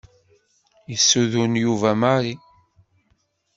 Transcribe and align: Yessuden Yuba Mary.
Yessuden 0.91 1.53
Yuba 1.63 1.91
Mary. 2.01 2.33